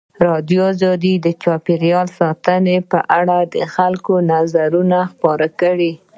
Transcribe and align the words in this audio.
ازادي 0.21 0.55
راډیو 0.85 1.15
د 1.25 1.27
چاپیریال 1.43 2.07
ساتنه 2.19 2.75
په 2.91 2.99
اړه 3.19 3.37
د 3.53 3.55
خلکو 3.73 4.13
نظرونه 4.31 4.99
خپاره 5.11 5.47
کړي. 5.59 5.91